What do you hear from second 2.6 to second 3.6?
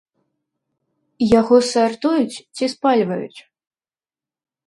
спальваюць?